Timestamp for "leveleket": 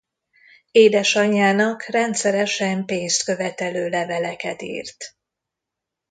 3.89-4.61